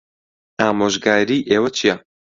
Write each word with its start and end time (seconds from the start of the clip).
ئامۆژگاریی 0.61 1.47
ئێوە 1.49 1.69
چییە؟ 1.77 1.95